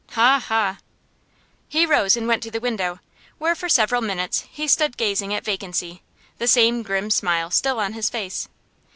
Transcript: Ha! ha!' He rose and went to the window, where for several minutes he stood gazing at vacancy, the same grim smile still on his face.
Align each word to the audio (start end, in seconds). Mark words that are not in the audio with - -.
Ha! 0.13 0.39
ha!' 0.47 0.77
He 1.69 1.85
rose 1.85 2.17
and 2.17 2.27
went 2.27 2.41
to 2.41 2.49
the 2.49 2.59
window, 2.59 2.99
where 3.37 3.53
for 3.53 3.69
several 3.69 4.01
minutes 4.01 4.45
he 4.51 4.67
stood 4.67 4.97
gazing 4.97 5.31
at 5.31 5.45
vacancy, 5.45 6.01
the 6.39 6.47
same 6.47 6.81
grim 6.81 7.11
smile 7.11 7.51
still 7.51 7.79
on 7.79 7.93
his 7.93 8.09
face. 8.09 8.49